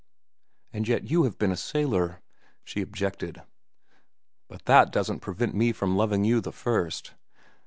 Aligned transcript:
"And 0.73 0.87
yet 0.87 1.11
you 1.11 1.25
have 1.25 1.37
been 1.37 1.51
a 1.51 1.55
sailor," 1.55 2.23
she 2.63 2.81
objected. 2.81 3.43
"But 4.47 4.65
that 4.65 4.91
doesn't 4.91 5.19
prevent 5.19 5.53
me 5.53 5.71
from 5.73 5.95
loving 5.95 6.23
you 6.25 6.41
the 6.41 6.51
first." 6.51 7.13